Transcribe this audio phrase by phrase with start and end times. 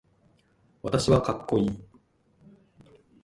[0.81, 1.79] 私はかっこいい